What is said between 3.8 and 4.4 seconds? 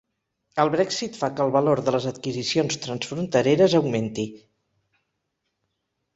augmenti